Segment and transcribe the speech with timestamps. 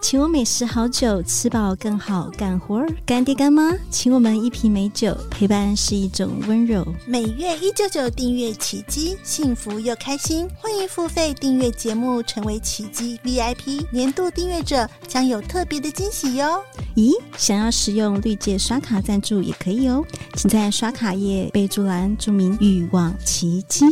[0.00, 2.88] 请我美食好酒，吃饱更好干活儿。
[3.06, 6.86] 干爹干妈，请我们一瓶美酒，陪伴是一种温柔。
[7.06, 10.48] 每月一九九订阅奇迹，幸福又开心。
[10.58, 16.62] 欢迎付费订阅节目，成为奇迹 VIP 年度订阅者，将有特别的惊喜哟。
[16.96, 20.04] 咦，想要使用绿界刷卡赞助也可以哦，
[20.36, 23.86] 请在刷卡页备注栏注明“欲望奇迹”。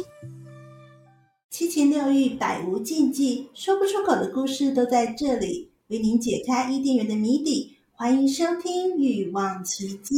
[1.51, 7.77] 七情六欲，百无禁忌，说不出口的故事都在这里，为您解开伊甸园的谜底。
[7.93, 10.15] 欢迎收听《欲望奇迹》。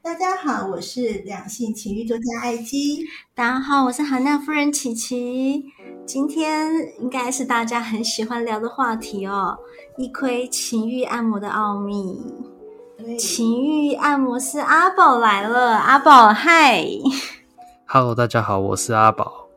[0.00, 3.04] 大家好，我是两性情欲作家艾姬。
[3.34, 5.64] 大家好，我是韩娜夫人琪琪。
[6.06, 9.58] 今天应该是大家很喜欢聊的话题哦，
[9.98, 12.22] 一窥情欲按摩的奥秘。
[13.18, 16.86] 情欲按摩师阿宝来了，阿宝嗨
[17.84, 19.48] ，Hello，大家好，我是阿宝。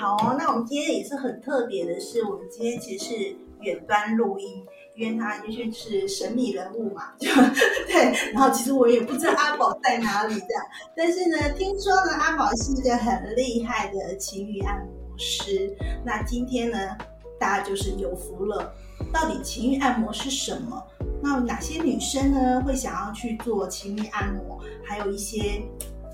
[0.00, 4.64] 好，那我们今天也是很特别的是，我们今天其实是远端录音，
[4.96, 7.28] 因为他就是是神秘人物嘛， 就
[7.86, 8.12] 对。
[8.32, 10.64] 然后其实我也不知道阿宝在哪里这样，
[10.96, 15.74] 但是呢，听说呢，阿宝是一个很厉害的情欲按摩师。
[16.04, 16.78] 那今天呢，
[17.38, 18.72] 大家就是有福了。
[19.12, 20.82] 到底情欲按摩是什么？
[21.22, 24.60] 那哪些女生呢会想要去做情欲按摩？
[24.84, 25.62] 还有一些。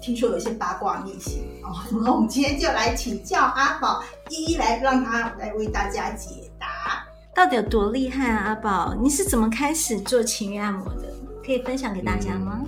[0.01, 7.05] 听说有一些八卦秘辛哦， 那我们今天就来请教阿宝，一一来让他来为大家解答，
[7.39, 8.47] 到底有多厉害啊？
[8.47, 11.05] 阿宝，你是怎么开始做情欲按摩的？
[11.47, 12.67] 可以分享给大家吗？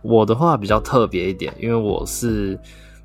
[0.00, 2.58] 我的话比较特别一点，因为我是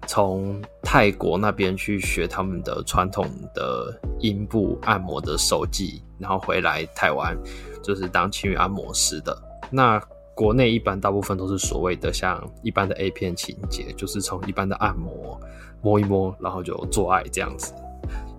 [0.07, 7.38] 从泰国那边去学他们的传统的阴部按摩的手技，然后回来台湾
[7.84, 9.38] 就是当情欲按摩师的。
[9.69, 10.01] 那
[10.34, 15.38] 国内一般大部分都是所谓的像一般的 A 片情节，就是从一般的按摩
[15.81, 17.73] 摸一摸，然后就做爱这样子，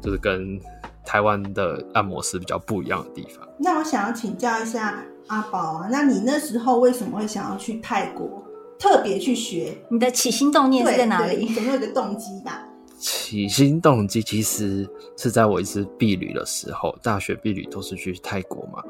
[0.00, 0.58] 就是跟
[1.06, 3.48] 台湾的按摩师比较不一样的地方。
[3.58, 8.44] 那我想要请教一下阿宝啊，那你那时候为什么会想要去泰国
[8.78, 9.78] 特别去学？
[9.88, 11.46] 你的起心动念是在哪里？
[11.54, 12.62] 总有个动机吧？
[12.98, 18.82] 起心动机其实是在我一次避旅的时候，大学避旅都是去泰国嘛。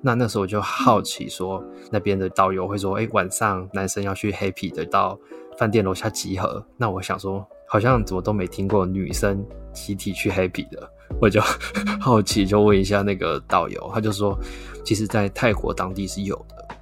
[0.00, 5.16] 那那时候我就好奇说，那边的导游会说，哎、欸，晚上男生要去 happy 的到
[5.56, 6.64] 饭店楼下集合。
[6.76, 10.90] 那我想说，好像怎么都没听过女生集体去 happy 的，
[11.20, 11.40] 我就
[12.00, 14.38] 好奇就问一下那个导游，他就说，
[14.84, 16.76] 其实，在泰国当地是有的，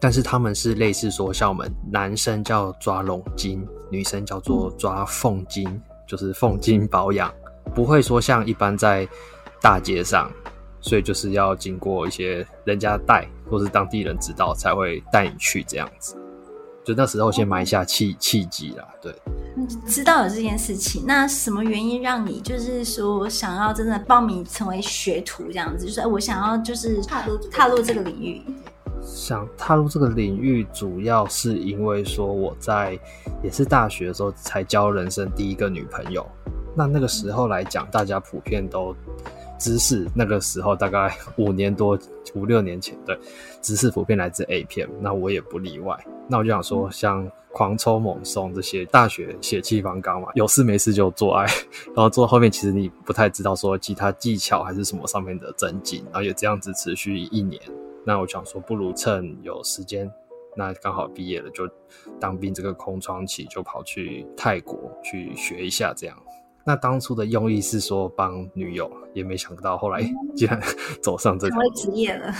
[0.00, 7.32] 但是他们是类似说，像我们男生叫抓龙筋，女生叫做抓凤筋，就是凤筋保养，
[7.74, 9.08] 不会说像一般在
[9.60, 10.30] 大街上。
[10.80, 16.16] 所以就是要经过一些人家带，或是当地人知道才会带你去这样子。
[16.84, 19.12] 就那时候先埋下契契机啦，对。
[19.86, 25.86] 知道有这件事情，那什么原因让你就是说想要真的报名成为学徒这样子？
[25.86, 28.42] 就是我想要就是踏入踏入这个领域。
[29.02, 32.98] 想踏入这个领域，主要是因为说我在
[33.42, 36.26] 也是大学的时候才交人生第一个女朋友。
[36.74, 38.94] 那那个时候来讲，大家普遍都。
[39.60, 41.98] 知识那个时候大概五年多
[42.32, 43.18] 五六年前，对，
[43.60, 45.98] 知识普遍来自 A 片，那我也不例外。
[46.28, 51.46] 那我就想说，像狂抽猛送这些，大学血气方刚嘛，有事没事就做爱，
[51.96, 57.60] 然后做到后面其实你不太知道说其他技巧还是什么上面的增进，然后也这样子持续一年。
[58.04, 60.10] 那我想说，不如趁有时间，
[60.54, 61.68] 那刚好毕业了，就
[62.20, 66.16] 当兵这个空窗期就跑去泰国去学一下这样。
[66.64, 70.02] 那当初的用意是说帮女友，也没想到后来
[70.36, 70.60] 竟然
[71.02, 72.30] 走上这条路，成为职业了。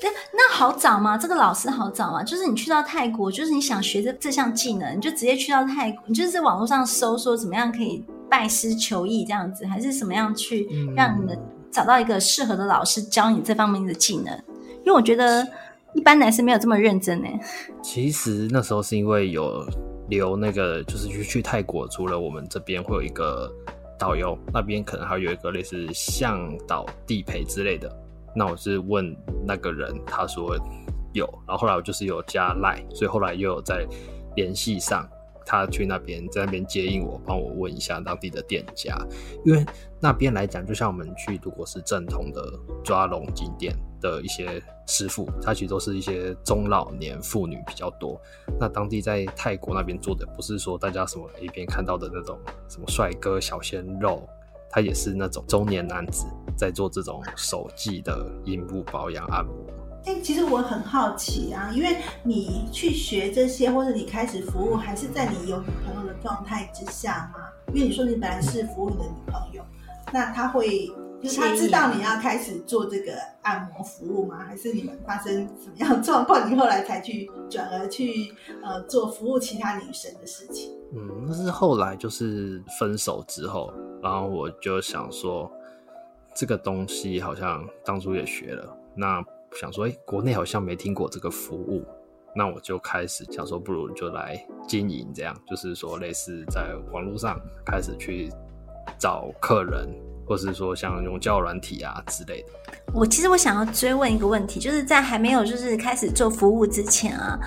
[0.00, 1.16] 对，那好找吗？
[1.16, 2.22] 这个老师好找吗？
[2.22, 11.38] 就是你去到泰国，就是你想学这这项技能，你就直接去到泰国，你就是在网络上搜说怎么样可以拜师求艺这样子，还是什么样去让你的
[11.70, 14.32] 找到一个适合的老师教你这方面的技能？
[14.78, 15.46] 因为我觉得
[15.94, 17.28] 一般男生没有这么认真呢。
[17.82, 19.66] 其实那时候是因为有。
[20.10, 23.50] 留那个就是去去泰国，除了我们这边会有一个
[23.98, 26.38] 导游，那边可能还有一个类似向
[26.68, 27.90] 导、地陪之类的。
[28.34, 29.16] 那我是问
[29.46, 30.56] 那个人，他说
[31.12, 33.86] 有，然后后来我就是有加赖，所以后来又有在
[34.34, 35.08] 联系上
[35.46, 38.98] 他去那边，在那边接应我，帮我问一下当地的店家，
[39.44, 39.64] 因为
[40.00, 42.42] 那边来讲，就像我们去如果是正统的
[42.82, 48.20] 抓龙景点的一些师傅，他其实都是一些中老年妇女比较多。
[48.58, 52.38] 那当地在泰国那边做的，不是说大家什么一边看到的那种
[52.68, 54.28] 什么帅哥小鲜肉，
[54.74, 56.26] 他也是那种中年男子
[56.56, 59.54] 在做这种手技的阴部保养按摩。
[60.04, 67.38] 哎、欸，其实我很好奇啊，因为你去学这些，或者你开始服务，还是在你有女朋友的状态之下吗？
[67.72, 69.62] 因为你说你本来是服务你的女朋友，
[70.12, 70.88] 那他会，
[71.22, 73.12] 就是他知道你要开始做这个
[73.42, 74.44] 按摩服务吗？
[74.44, 78.34] 还是你们发生什么样的状况，你后来才去转而去
[78.64, 80.72] 呃做服务其他女生的事情？
[80.92, 83.72] 嗯，那是后来就是分手之后，
[84.04, 85.50] 然后我就想说，
[86.36, 89.24] 这个东西好像当初也学了，那。
[89.56, 91.86] 想说，哎、国内好像没听过这个服务，
[92.34, 94.36] 那我就开始想说，不如就来
[94.66, 98.28] 经营这样，就是说类似在网络上开始去
[98.98, 99.88] 找客人，
[100.26, 102.48] 或是说像用教软体啊之类的。
[102.92, 107.38] 我其实我想要追问一个问题，就是在还没有就是开始做服务之前啊，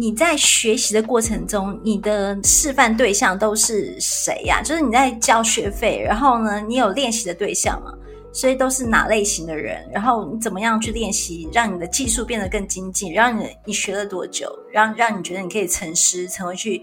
[0.00, 4.62] 你在学习的过程中，你的示范对象都是谁呀？
[4.62, 7.92] 就是你在交学费，然后呢，你有练习的对象吗？
[8.32, 9.86] 所以都是哪类型的人？
[9.92, 13.12] 然后你怎么样去练习，让你的技术变得更精进？
[13.12, 14.50] 让你你学了多久？
[14.72, 16.82] 让让你觉得你可以成师，成为去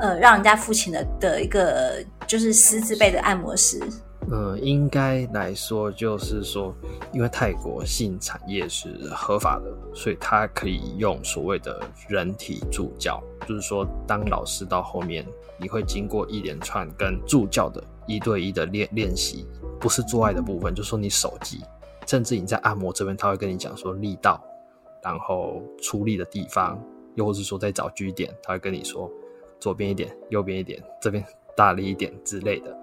[0.00, 3.80] 呃让人家付钱的的一个就是师资辈的按摩师？
[4.30, 6.74] 嗯，应该来说就是说，
[7.12, 15.26] 因为泰国性产业是合法的，所以他可以用所谓的人体助教，就是说当老师到后面，
[15.56, 19.46] 你会经过一连串跟助教的一对一的练练习。
[19.80, 21.60] 不是做爱的部分，就是说你手机，
[22.04, 24.42] 甚至你在按摩这边，他会跟你讲说力道，
[25.04, 26.82] 然后出力的地方，
[27.14, 29.08] 又或是说在找据点，他会跟你说
[29.60, 31.24] 左边一点，右边一点，这边
[31.56, 32.76] 大力一点之类的。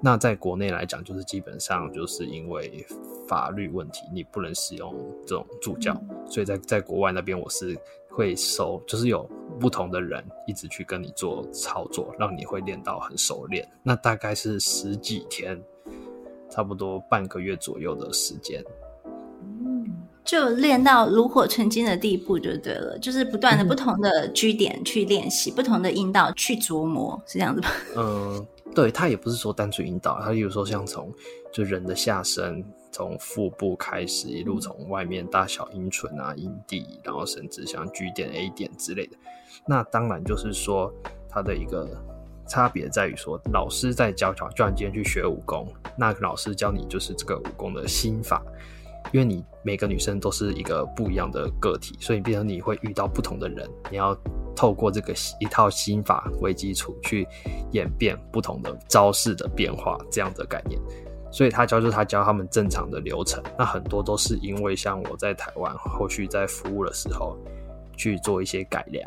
[0.00, 2.84] 那在国内来讲，就是基本上就是因为
[3.28, 4.94] 法律问题，你不能使用
[5.26, 7.76] 这种助教，所以在在国外那边，我是
[8.08, 9.28] 会收，就是有
[9.58, 13.68] 不同的人一直去跟你做操作，让你会练到很熟练。
[13.82, 15.60] 那大概是十几天。
[16.48, 18.64] 差不多半个月左右的时间，
[19.42, 19.84] 嗯，
[20.24, 27.68] 就练到炉火纯青的地步就对了，就是不断的不同的 G 点去练习，嗯、不同的阴道去琢磨，是这样子吧？
[27.96, 31.12] 嗯，对，他也不是说单纯引导，他有时候像从
[31.50, 32.62] 就人的下身，
[32.92, 39.16] 从腹部开始，一路从外面大小阴唇啊、阴蒂，然后甚至像 G 点、A 点之类的。
[39.66, 40.92] 那当然就是说
[41.28, 41.88] 他的一个。
[42.48, 45.66] 差别在于说，老师在教教，就像今天去学武功，
[45.98, 48.40] 那老师教你就是这个武功的心法，
[49.12, 54.16] 因为你每个女生都是一个不一样的个体，所以变成你会遇到不同的人，你要
[54.54, 57.26] 透过这个一套心法为基础去
[57.72, 60.80] 演变不同的招式的变化，这样的概念。
[61.32, 67.36] 所以他教就他教他们正常的流程，那很多都是因为像我在台湾后续在服务的时候
[67.96, 69.04] 去做一些改良。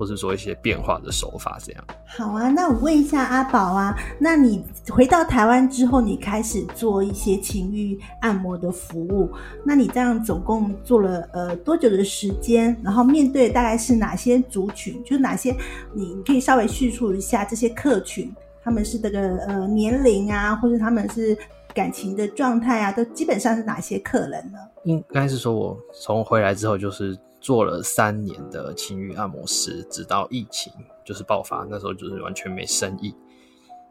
[0.00, 1.84] 或是说一些变化的手法，这样。
[2.06, 9.28] 好啊，那我问一下阿宝啊，那你回到台湾之后，你开始做一些情欲按摩的服务，
[9.62, 12.74] 那你这样总共做了呃多久的时间？
[12.82, 15.04] 然后面对大概是哪些族群？
[15.04, 15.54] 就是哪些？
[15.92, 21.36] 你可以稍微叙述一下这些客群，他们是这个呃年龄啊，或者他们是
[21.74, 24.58] 感情的状态啊，都基本上是哪些客人呢？
[24.84, 27.14] 应该是说我从回来之后就是。
[27.40, 30.72] 做了三年的情欲按摩师，直到疫情
[31.04, 33.14] 就是爆发，那时候就是完全没生意。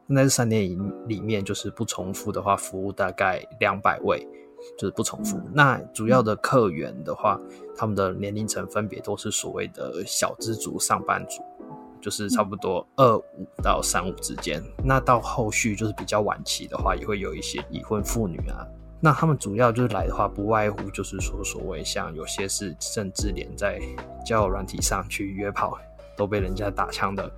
[0.05, 0.63] 那这三年
[1.07, 4.27] 里面，就是不重复的话，服务大概两百位，
[4.77, 5.39] 就是不重复。
[5.53, 7.39] 那主要的客源的话，
[7.75, 11.43] 他们的年龄层分别都是所谓的小资族、上班族，
[12.01, 14.63] 就是差不多二五到三五之间。
[14.83, 18.65] 那到后续就是比较晚期的话，也会有一些已婚妇女啊。
[19.01, 23.79] 那他们主要就是来的话，不外乎就是说，所谓像有些是甚至连在
[24.25, 25.77] 交友软体上去约炮
[26.17, 27.31] 都被人家打枪的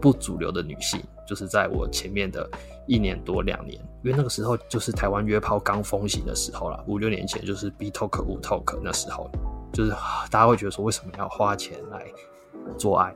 [0.00, 2.48] 不主流的女性，就是在我前面的
[2.86, 9.30] 一年多两年，因为那个时候就是台湾约炮刚风行的时候啦，五六年前就是 B Talk 无 Talk 那时候，
[9.72, 9.90] 就是
[10.30, 12.04] 大家会觉得说，为什么要花钱来
[12.76, 13.14] 做爱？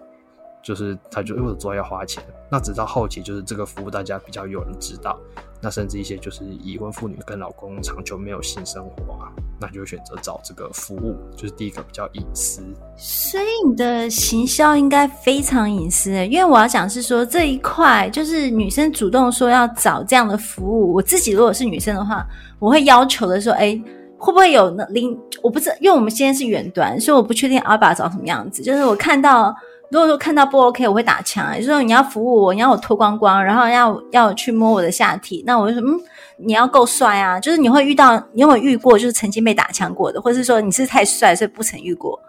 [0.61, 5.19] 就是他就因为做爱要花钱，那直到后期就是这个服务大家比较有人知道。
[5.61, 9.27] 那甚至一些就是已婚妇女跟老公长久没有性生活啊，
[9.61, 12.63] 那就选择找这个服务，就是第一个比较隐私。
[12.97, 22.25] 所以你的行销应该非常隐私，因为我要讲是说这一块就是女生主动说要找这样的服务，我自己如果是女生的话，
[22.61, 23.85] 我会要求的说，哎、欸，
[24.17, 25.19] 会不会有那零？
[25.43, 28.63] 我不知道，因为我们现在是远端，所以我不确定阿爸找什么样子。
[28.63, 29.55] 就是我看到
[29.91, 31.55] 如果说看到不 OK，我会打枪。
[31.55, 36.01] 就是说你要服务我，你要我脱光光，然后要要去摸我的下体，那我就说嗯，
[36.39, 37.41] 你要够帅啊。
[37.41, 42.21] 就是你会遇到，你有没有遇过，就是曾经被打枪过的，或是说你是太帅，所以不曾遇过？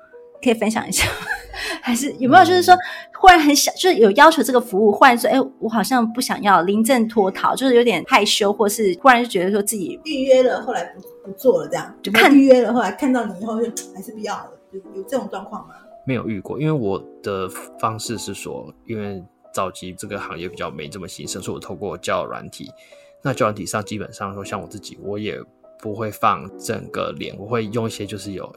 [0.41, 1.05] 可以分享一下，
[1.83, 2.73] 还是有没有就是说，
[3.19, 15.75] 忽然很想，就是有要求这个服务，忽然说，哎，我好像不想要，临阵脱逃，就是有点害羞，或是忽然就觉得说自己预约了，后来不不做了，这样就看预约了，后来看到你以后就还是不要了，有有这种状况吗？
[16.09, 17.47] 没有遇过，因为我的
[17.79, 19.23] 方式是说，因为
[19.53, 22.71] 早期这个行业比较没这么兴盛，所以我透过交友软体，
[23.23, 25.39] 那交友软体上基本上说，像我自己，我也
[25.79, 28.51] 不会放整个脸，我会用一些就是有。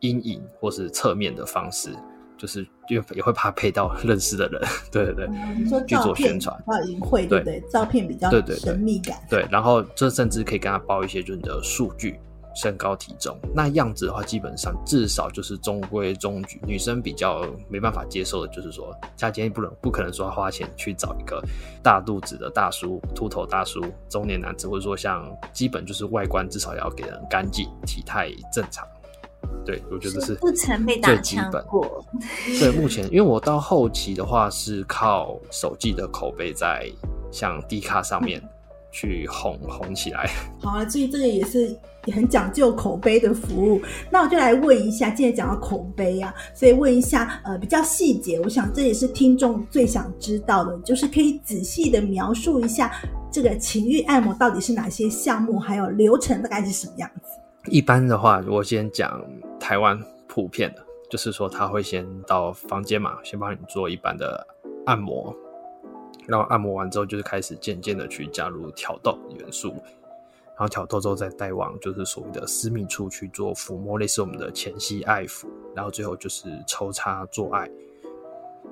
[0.00, 1.90] 阴影或是侧面的方式，
[2.36, 4.62] 就是因为也会怕配到认识的人，
[4.92, 7.60] 对对对，嗯、说去做宣传，啊，淫秽，对不对？
[7.68, 12.20] 照片比较神秘感，对，对，对，对，然后这甚至可以跟他包一些就是你的数据，
[12.58, 16.60] 身高体重，那样子的话，基本上至少就是中规中矩。
[16.66, 21.40] 女生比较没办法接受的就是说，她今天不能不可能说花钱去找一个
[21.84, 28.84] 大肚子的大叔、秃头大叔、中年男子，或者说像基本就是外观至少要给人干净、体态正常。
[29.64, 32.04] 对，我觉得是不曾被打枪过。
[32.58, 36.90] 对，目前因为我到后期的话是靠手机的口碑在
[37.30, 38.42] 像 D 卡上面
[38.90, 40.28] 去红红起来。
[40.60, 41.78] 好啊，所以这个也是
[42.10, 43.80] 很讲究口碑的服务。
[44.10, 52.92] 那我就来问一下，既然讲到口碑啊，所以问一下呃比较细节，我想这也是听众最想知道的，就是可以仔细的描述一下
[53.30, 57.70] 这个情欲按摩到底是哪些项目，还有流程大概是什么样子。
[57.70, 59.22] 一般的话，如果先讲
[59.60, 64.46] 台湾普遍的，就是说他会先到房间嘛，先帮你做一般的
[64.86, 65.34] 按摩，
[66.26, 69.74] 然后按摩完之后，就是开始渐渐的去加入挑逗元素，
[70.58, 77.70] 然后挑逗之后再带往就是所谓的私密处去做抚摸，类似我们的前戏爱抚，然后最后就是抽插做爱，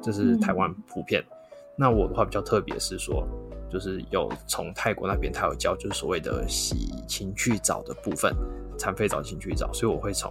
[0.02, 1.22] 这是台湾普遍。
[1.30, 1.36] 嗯、
[1.76, 3.24] 那我的话比较特别是说，
[3.70, 8.34] 就是有从泰国那边他有教，就是所谓的洗情趣澡的部分。
[8.78, 10.30] 残废澡、情趣澡，所以我会从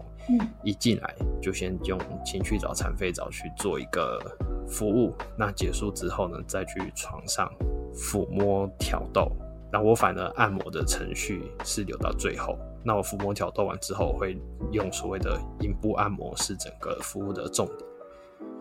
[0.63, 4.19] 一进来就先用情趣澡、残废澡去做一个
[4.67, 5.15] 服务。
[5.35, 7.51] 那结束之后呢，再去床上
[7.95, 9.31] 抚摸、挑逗。
[9.75, 12.57] 那我反而按摩的程序是留到最后。
[12.81, 14.37] 那我抚摸、挑逗完之后，我会
[14.71, 17.77] 用所谓的阴部按摩，是整个服务的重点，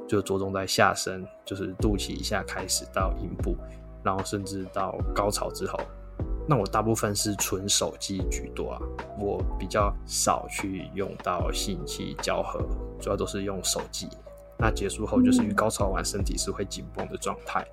[0.08, 3.56] 就着重在下身，就是肚脐以下开始到阴部，
[4.02, 5.78] 然后甚至到高潮之后。
[6.48, 8.80] 那我大部分是纯手机居多啊，
[9.20, 12.58] 我比较少去用到性器交合，
[12.98, 14.08] 主要都是用手机。
[14.58, 17.64] 那结束后就是因为高潮完身体是会紧绷的状态，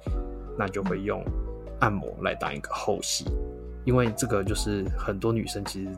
[0.59, 1.25] 那就会用
[1.81, 3.25] 按摩来当一个后戏，
[3.85, 5.89] 因为这个就是很多女生其实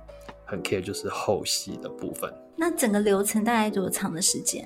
[0.45, 2.33] 很 care 就是后戏的部分。
[2.55, 4.65] 那整个流程大概多长的时间？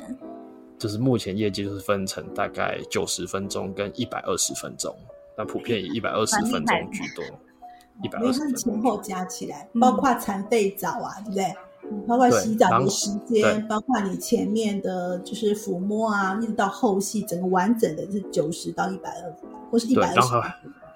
[0.77, 4.95] 就是目前业绩就是分成大概九十分钟跟一百二十分钟，
[5.37, 7.23] 那普遍以一百二十分钟居多。
[8.03, 11.45] 一百二十分钟前后加起来，包括残废澡啊，对不对？
[12.05, 19.35] 包括洗澡的时间，包括你前面的就是抚摸啊，一直到后戏，整个完整的是九十到一百二，
[19.71, 20.33] 或是一百二十。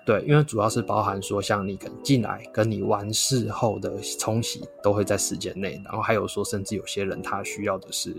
[0.05, 8.15] 对，因为主要是包含说，像你可能进来跟你完事后的冲洗都会在时间内，然后还有说，甚至有些人他需要的是。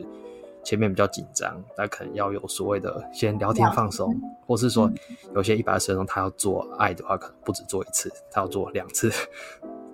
[0.64, 4.14] 前面比较紧张，他可能要有所谓的先聊天放松，
[4.46, 4.88] 或是说
[5.34, 9.10] 有些一百二十分钟他要做爱的话，可能不止做一次，他要做两次，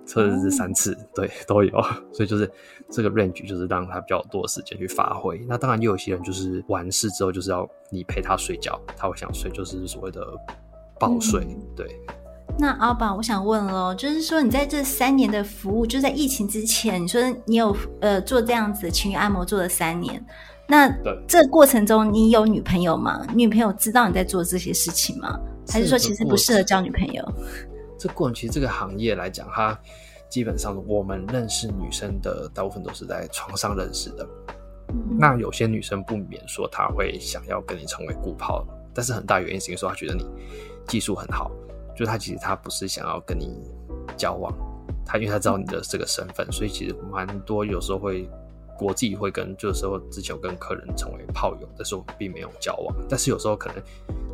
[0.04, 1.72] 甚至是三次，对，都有。
[2.12, 2.52] 所以就是
[2.90, 5.38] 这个 range 就是让他比较多的时间去发挥。
[5.48, 10.22] 那当然，又有些人就是完事之后就是要你陪他睡觉，他会想睡，就是所谓的
[10.98, 11.46] 抱睡。
[11.76, 11.86] 对。
[12.58, 20.24] 那阿宝，我想问喽，就是说你在这三年的服务，就在疫情之前，你说你有呃做这样子的情侣按摩做了三年。
[20.66, 20.92] 那
[21.26, 23.24] 这过程中，你有女朋友吗？
[23.34, 25.38] 女朋友知道你在做这些事情吗？
[25.70, 27.24] 还是说其实不适合交女朋友？
[27.96, 29.78] 这过程其实这个行业来讲，它
[30.28, 34.28] 基本上我们认识女生的大部分都是在床上认识的。
[34.88, 40.26] 嗯、那有些女生不免说她会想要跟你成为顾炮，但是很大原因是因为说她觉得你
[40.88, 41.50] 技术很好，
[41.94, 43.60] 就他其实他不是想要跟你
[44.16, 44.52] 交往，
[45.06, 48.28] 他因为他知道你的这个身份，所以其实蛮多有时候会。
[48.80, 52.94] 我自己会跟，就是说之前有跟客人成为炮友，但是我们并没有交往。
[53.08, 53.82] 但是有时候可能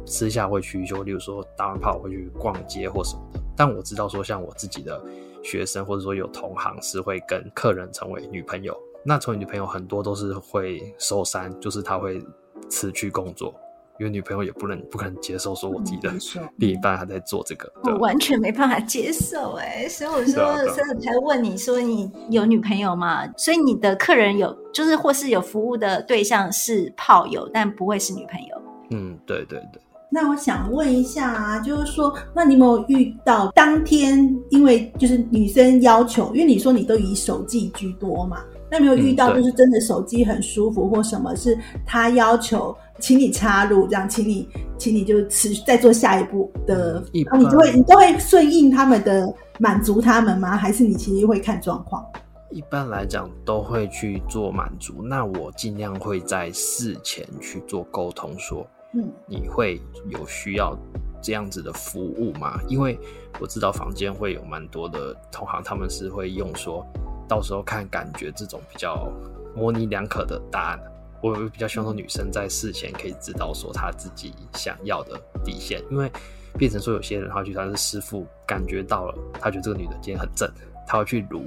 [0.04, 3.40] 私下会去，就例如说打完炮会去逛街或什么的。
[3.56, 5.02] 但我知道说，像我自己的
[5.42, 8.78] 学生或者说有同行是会跟客人成为女朋友。
[9.02, 12.22] 那成为女朋友很多都是会受伤，就是他会
[12.68, 13.54] 辞去工作。
[13.98, 16.12] 因为女朋友也不能不可能接受说我自己的
[16.56, 23.26] 另一半还在做这个，我完全没办法接受哎，所以我说，所以才问你说你有女朋友吗？
[23.36, 28.62] 所以你的客人有就是或是有服务的对象是炮友，但不会是女朋友。
[28.90, 29.80] 嗯，对对对。
[30.10, 38.38] 那我想问一下啊，就是说，那你有没有遇到当天，因为就是女生要求，因为你说你都以手技居多嘛，
[38.74, 50.56] 那有没有遇到就是真的手机很舒服或什么，是他要求请你插入，这样，请你，请你就持续再做下一步的，然后你就会你都会顺应他们的，满足他们吗？
[50.56, 52.04] 还是你其实会看状况？
[52.50, 58.66] 一般来讲都会去做满足，那我尽量会在事前去做沟通说。
[58.96, 60.76] 嗯，你会有需要
[61.20, 62.60] 这样子的服务吗？
[62.68, 62.96] 因为
[63.40, 66.86] 我知道房间会有蛮多的同行，他们是会用说，
[67.28, 69.10] 到时候看感觉这种比较
[69.54, 70.80] 模棱两可的答案。
[71.22, 76.10] 我比较希望说女生在事前可以知道说她自己想要的底线，因为
[76.58, 80.48] 变成说有些人他去他是师傅感觉到了，他觉得这个女的今天很正，
[80.86, 81.46] 他要去撸，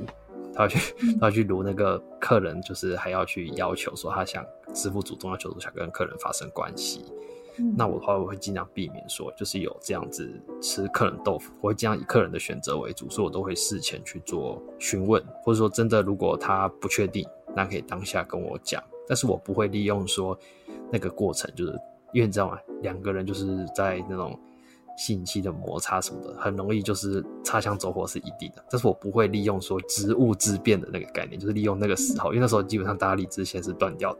[0.53, 4.43] 他要去他要去撸那个客人，就是还要去要求说他想
[4.73, 7.05] 师傅主动要求说想跟客人发生关系。
[7.75, 10.29] 那我的话，我会尽量避免说，就是有这样子
[10.61, 20.37] 吃客人豆腐，我会尽量以客人的选择为主，所以我都会事前去做询问，或者说真的如果他不确定，那可以当下跟我讲，但是我不会利用说
[20.91, 21.71] 那个过程，就是
[22.13, 22.57] 因为你知道吗？
[22.81, 24.39] 两个人就是在那种
[24.97, 34.19] 信息的摩擦什么的，很容易就是擦枪走火是一定的，但是我不会利用说职务之便的那个概念，就是利用那个时候，因为那时候基本上大家理智线是断掉的。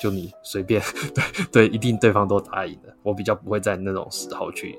[0.00, 0.82] 就你随便，
[1.14, 2.94] 对对，一定对方都答应的。
[3.02, 4.78] 我比较不会在那种时候去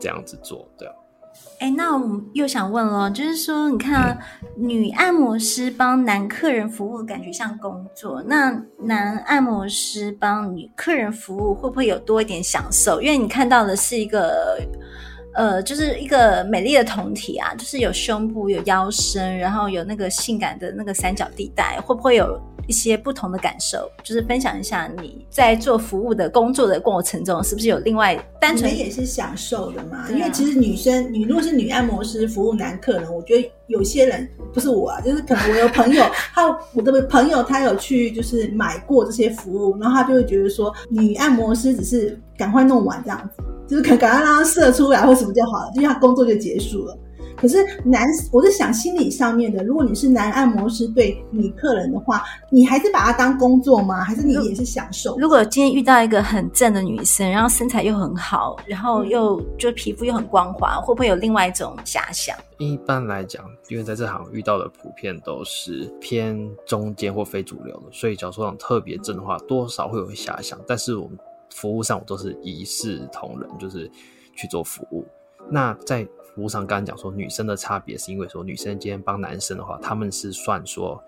[0.00, 0.94] 这样子做，对啊。
[1.60, 4.18] 哎、欸，那我们又想问了，就是说，你看啊，
[4.56, 13.00] 女按摩师帮男客人服务，感觉像工作；那男按摩师帮女客人服务，会不会有多一点享受？
[13.00, 14.58] 因为你看到的是一个，
[15.34, 22.38] 呃，就是一个美丽的酮体啊，就是有胸部、有腰身，然后有那个性感的那个三角地带，会不会有？
[22.66, 29.98] 一些不同的感受，就是分享一下你在做服务的工作的过程中，是不是有另外单纯也是享受的嘛？
[29.98, 36.04] 啊、因为其实女生，你如果是女按摩师服务男客人，我觉得有些人不是我啊，就是可能我有朋友，
[36.34, 46.98] 他我的朋友他有去就是买过这些服务，然后他就会觉得说，女按摩师只是赶快弄完这样子，就是赶赶快让他射出来或什么就好了，因为他工作就结束了。
[47.36, 49.62] 可是男，我是想心理上面的。
[49.64, 54.02] 如果你是男按摩师对女客人的话，你还是把它当工作吗？
[54.02, 55.16] 还是你也是享受？
[55.18, 62.36] 如果今天遇到一个很正的女生，然后身材又很好，然后又就皮肤又很光滑，会不会有另外一种遐想？
[62.58, 70.58] 一般来讲，因为在这行遇到的普遍都是偏中间或非主流的，所以假如说特别正的话，多少会有遐想。
[70.66, 71.18] 但是我们
[71.50, 73.90] 服务上，我都是一视同仁，就是
[74.36, 75.04] 去做服务。
[75.50, 80.98] 那在服务上刚刚讲说，女生的差别是因为说，女生今天帮男生的话，他们是算说，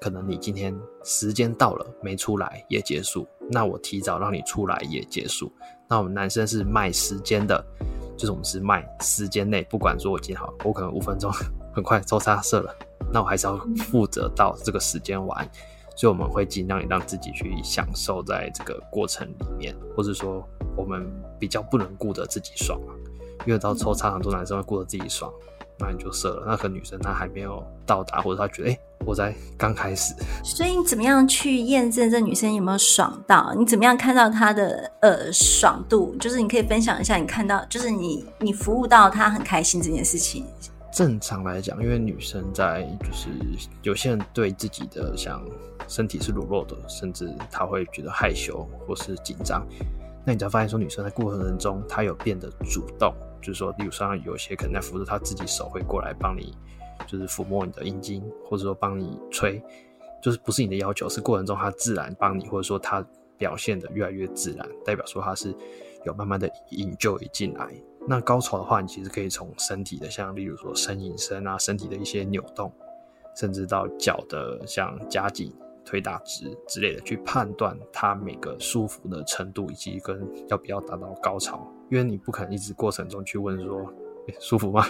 [0.00, 5.52] 可能你今天时间到了没出来也结束，那我提早让你出来也结束。
[5.88, 7.64] 那我们男生是卖时间的，
[8.16, 11.30] 就是我们是卖时间内，不管说我今天好，我可能五分钟
[11.72, 12.74] 很快抽插射了，
[13.12, 15.48] 那我还是要负责到这个时间完，
[15.94, 20.42] 所以我们会尽量让自己去享受在这个过程里面，或者说
[20.76, 21.06] 我们
[21.38, 22.80] 比较不能顾着自己爽。
[23.52, 25.30] 为到抽插，很多男生会顾着自己爽，
[25.78, 26.44] 那你就射了。
[26.46, 30.14] 那可能女生她还没有到达，或者她觉得哎、欸，我在刚开始。
[30.42, 33.52] 所以你怎么样去验证这女生有没有爽到？
[33.56, 36.14] 你怎么样看到她的呃爽度？
[36.16, 40.46] 就是你可以分享一下，你看到就是你你服务到她很开心这件事情。
[40.92, 43.28] 正常来讲，因为女生在就是
[43.82, 45.44] 有些人对自己的像
[45.88, 49.66] 身体是裸露的，甚至她会觉得害羞或是紧张。
[50.24, 53.12] 那你只要发现说女生在过程中她有变得主动。
[53.44, 56.56] 就是说，例如说，有些可能在扶着，他自己手会过来帮你，
[57.06, 59.62] 就是抚摸你的阴茎，或者说帮你吹，
[60.22, 65.54] 就是不是你的要求，是过程中他自然帮你，或者说他表现得越来越自然，代表说他是
[66.06, 67.70] 有慢慢的引就进来。
[68.08, 72.72] 那高潮的话，你其实可以从身体的，像例如说呻吟声啊，身体的一些扭动，
[73.36, 75.52] 甚至到脚的像夹紧。
[75.84, 81.70] 推打直之类的，去判断他每个舒服的程度，以及跟要不要达到高潮。
[81.90, 83.80] 因为你不可能一直过程中去问说，
[84.28, 84.86] 欸、舒服吗？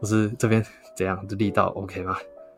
[0.00, 0.64] 或是这边
[0.96, 1.24] 怎样？
[1.28, 2.16] 这力道 OK 吗？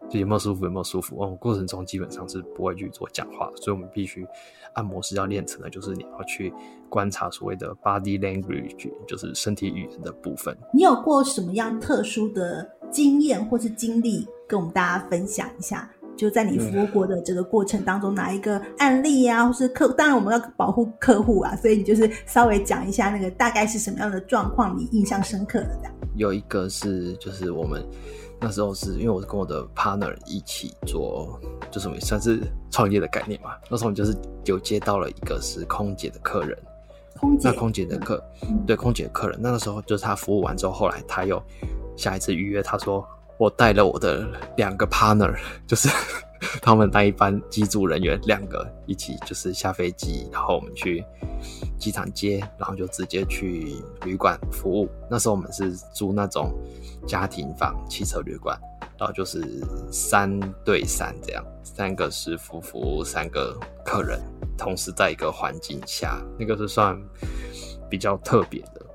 [0.09, 0.65] 就有没有舒服？
[0.65, 1.23] 有没有舒服？
[1.23, 4.27] 哦，过程中基本上是不会去做讲话，所以我们必须
[4.75, 6.53] 按摩师要练成的，就是你要去
[6.89, 10.57] 观察所谓的 body language，就是身体语言的部分。
[10.73, 15.89] 你有过什么样特殊的经验或是经历，跟我们大家分享一下？
[16.21, 25.95] 就在你服务过的这个过程当中，哪一个案例啊，或是客，当然我们要保护客户啊，所以你就是稍微讲一下那个大概是什么样的状况，你印象深刻的这样。
[26.17, 27.83] 有一个是，就是我们
[28.39, 33.53] 那时候是因为我是跟我的 partner 一起做，就是算是创业的概念嘛。
[33.71, 36.55] 那时候我们就是有接到了一个是空姐的客人，
[37.19, 41.43] 空姐那空姐的客，嗯对空姐的客人，那个时候就是他服务完之后，后来他又
[41.97, 43.07] 下一次预约，他说
[43.41, 45.35] 我带了我的两个 partner，
[45.67, 45.89] 就是
[46.61, 51.03] 他们那一班机组人员两个一起，就是下飞机，然后我们去
[51.79, 54.87] 机场接，然后就直接去旅馆服务。
[55.11, 56.53] 那时候我们是租那种
[57.07, 58.61] 家庭房汽车旅馆。
[58.99, 59.43] 然后就是
[59.91, 64.21] 三对三这样，三个师傅服务三个客人，
[64.59, 66.95] 同时在一个环境下，那个是算
[67.89, 68.87] 比较特别的。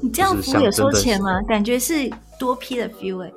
[0.00, 1.42] 你这样服务有收钱吗？
[1.48, 3.34] 感觉是多批的 feel 哎、欸。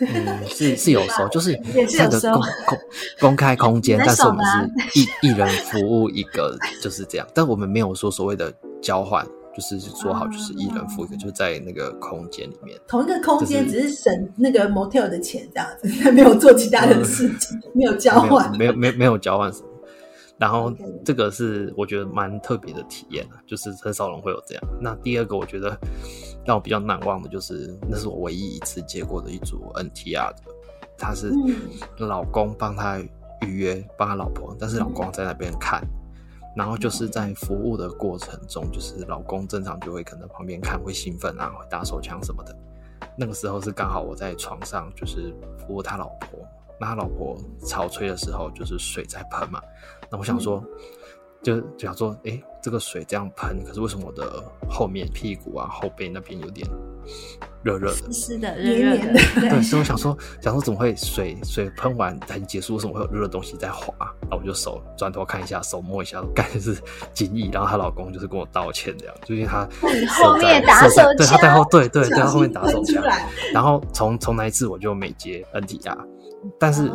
[0.00, 1.54] 嗯，是是有收，就是
[1.88, 2.78] 这个公公
[3.20, 7.26] 公开空间，但是我们是一一人服务一个，就是这样。
[7.34, 8.52] 但我们没有说所谓的
[8.82, 9.26] 交换。
[9.52, 19.66] 就是说好，就是一人付一个，就在那个空间里面，同一个空间，只是省那个 motel 的钱这样子， 没有做其他的事情，嗯、没有交换，没有没有没有交换什么。
[20.38, 20.72] 然后
[21.04, 24.62] 这个是我觉得蛮特别的体验，就是很少人会有这样。
[24.80, 25.76] 那第二个我觉得
[26.44, 30.42] 让我比较难忘的就是，那是我唯一一次接过的一组 NTR 的，
[30.98, 31.32] 他是
[31.98, 32.98] 老公帮他
[33.42, 35.82] 预约，帮他老婆，但是老公在那边看。
[36.56, 42.56] 然后就是在服务的过程中，就是老公正常就会可能旁边看，会兴奋啊，会打手枪什么的。
[43.16, 46.40] 那个时候是刚好我在床上，就是服务他老婆。
[46.80, 49.62] 那他老婆潮吹的时候，就是水在喷嘛。
[50.10, 50.60] 那我想说，
[51.42, 56.66] 就就想说，哎，这个水这样喷，可是为什么我的后面屁股啊、后背那边有点
[57.62, 57.94] 热热的？
[57.96, 59.12] 湿湿的、热热的。
[59.40, 63.94] 对，所以我想说，想说怎么会水水喷完才结束，为什么会有热的东西在滑？
[64.22, 66.76] 然后我就手转头看一下，手摸一下，感觉是
[67.14, 67.48] 精液。
[67.52, 69.66] 然后她老公就是跟我道歉，这样，就因为他
[70.14, 73.02] 后面打手枪，对，他在后，对对对，他后面打手枪。
[73.54, 75.96] 然后从从那一次我就没接 NTR。
[76.58, 76.90] 但是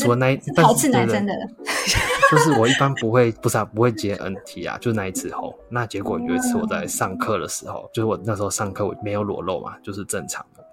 [0.00, 1.18] 除了那一，但是对对，
[2.30, 10.64] 就是我一般不会，不是啊，不会接 NT 啊，就是那一次后，那结果有一次我在上课的时候，就是我那时候上课我没有裸露嘛，就是正常的，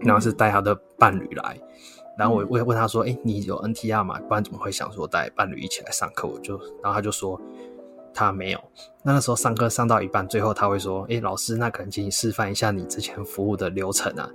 [0.00, 1.58] 然后是带他的伴侣来，
[2.16, 4.20] 然后我我也问他说，哎、欸，你有 NTR 吗？
[4.28, 6.28] 不然怎么会想说带伴侣一起来上课？
[6.28, 7.40] 我就，然后他就说
[8.14, 8.60] 他没有。
[9.02, 14.30] 那那时候上课上到一半，最后他会说，哎、欸，老师，那可能请你示范一下你之前服务的流程啊。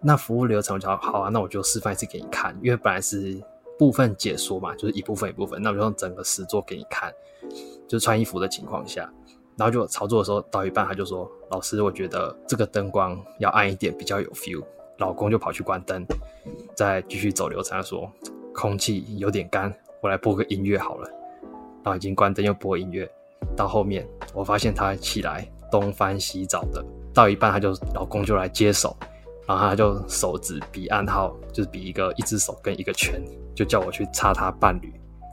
[0.00, 3.40] 那服务流程我就好啊，那我就示范一次给你看，因为本来是
[3.78, 7.12] 部分解说嘛，就是一部分一部分，那我就用整个实作给你看，
[7.88, 9.10] 就是穿衣服的情况下，
[9.56, 14.62] 然后就操作的时候到一半，他就说：“老师，我觉得这个灯光要暗一点，比较有 feel。”
[14.98, 16.04] 老公就跑去关灯，
[16.76, 18.08] 再继续走流程，他说
[18.54, 21.10] ：“空气有点干，我来播个音乐好了。”
[21.82, 23.10] 然后已经关灯又播音乐，
[23.56, 28.96] 到后面我发现他起来东翻西找的，到一半他就老公就来接手。
[29.46, 33.22] 然后他就手指比暗号，就是比一个一只手跟一个圈，
[33.54, 34.92] 就叫我去插他伴侣。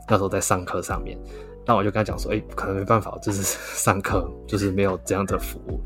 [0.09, 1.17] 那时候在上课上面，
[1.65, 5.81] 那我就跟他讲说：“哎，可能没办法，就是上课就是没有这样的服务。”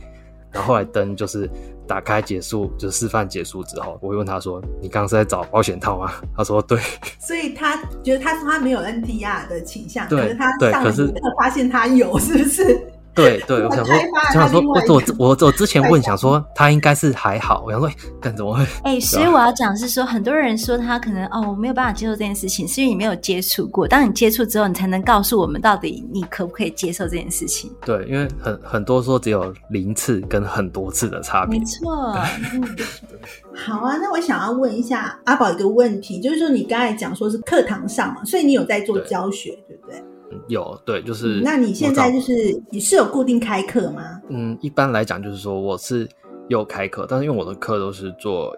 [0.51, 1.49] 然后后来灯就是
[1.85, 6.79] 打开结束，就是示范结束之后，我会问他说：“你刚刚是在找保险套吗？”他说：“对。”
[7.19, 12.88] 所以他觉得他说他没有 NTR 的倾向，可是他上了课发现他有，是不是？
[13.15, 17.89] 对对，我想说，我想说，我我我我之前问想说他应该是还好，我想说，
[18.21, 18.63] 但怎么会？
[18.84, 23.88] 哎、欸，所以我要讲是说，很多人说他可能哦，我没有办法接受这件事情，是因为你没有接触过。
[23.88, 27.71] 当你接触之后，你才能告诉我们到底你可不可以接受这件事情。
[27.86, 31.58] 对，因为很很多说只有零次跟很多次的差别。
[31.58, 32.13] 没错。
[33.56, 40.04] 好啊，那我想要问一下阿宝一个问题，就是说你刚才讲说是课堂上嘛，所以你有在做教学，对，对不对？
[40.47, 41.43] 有对，就是、嗯。
[41.43, 42.31] 那你现在就是
[42.69, 44.21] 你是有固定开课吗？
[44.29, 46.07] 嗯，一般来讲就是说我是
[46.47, 48.55] 有开课，但是因为我的课都是做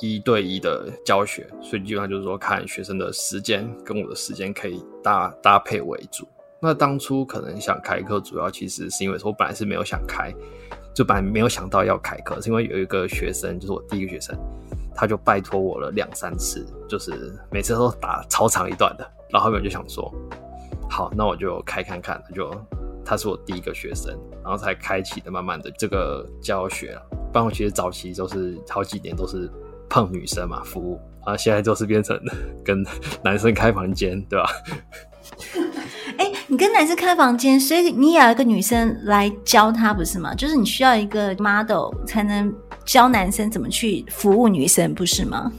[0.00, 6.26] 一对一的教学，所以基本上就是说看学生的时间跟我的时间可以搭搭配为主。
[6.60, 10.32] 那当初可能想开课，主要其实是因为说我本来是没有想开，
[10.94, 14.36] 就本来没有想到要开课，是因为有一个学生，就是我第一个学生，
[14.94, 20.12] 他就拜托我了两三次，就是每次都打超长一段的，然后后面就想说。
[20.96, 22.48] 好，那我就开看看，就
[23.04, 27.02] 他是我第一个学生，然后才开启的慢慢的这个教学啊。
[27.32, 29.50] 不然我其实早期都是好几年都是
[29.90, 32.16] 碰女生嘛服务，啊现在就是变成
[32.64, 32.86] 跟
[33.24, 34.48] 男生开房间，对吧？
[36.16, 40.32] 哎、你跟男生开房间，所以你也要一个女生来教他，不是吗？
[40.32, 42.54] 就是你需要一个 model 才能
[42.84, 45.50] 教男生怎么去服务女生，不是吗？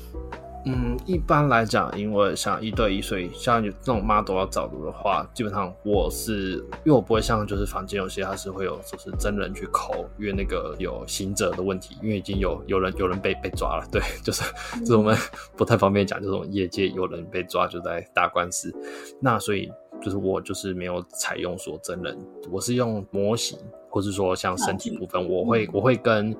[0.67, 14.41] 嗯，一般来讲，因为像一对一，所以像这种 model 要找的话，基本上我是因为我不会像就是房间有些它是会有就是真人去抠，因为那个有行者的问题，因为已经有有人有人被被抓了， 对，就是
[14.79, 15.15] 就是我们
[15.55, 18.73] 不太方便讲，这种业界有人被抓就在打官司，
[19.21, 22.17] 那所以就是我就是没有采用说真人，
[22.49, 23.55] 我是用模型，
[23.87, 26.35] 或是说像身体部分，我会我会跟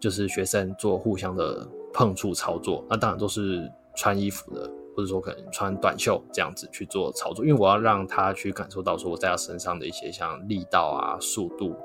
[0.00, 11.76] 就是学生做互相的碰触操作，那当然都是穿衣服的，或者说可能穿短袖这样子去做操作，因为我要让他去感受到说我在他身上的一些像力道啊、速度，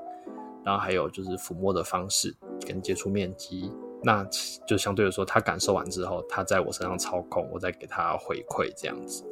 [0.64, 2.34] 然后还有就是抚摸的方式
[2.66, 3.72] 跟接触面积。
[4.00, 4.24] 那
[4.64, 9.24] 就相对的说，他感受完之后，他在我身上操控，我再给他回馈这样子。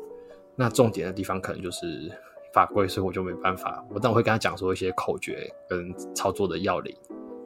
[0.57, 2.11] 那重点的地方可能就是
[2.53, 3.85] 法规，所以我就没办法。
[3.91, 6.97] 我但我会跟他讲说一些口诀跟操作的要领，